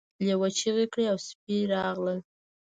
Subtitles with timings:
[0.25, 2.19] لیوه چیغې کړې او سپي راغلل.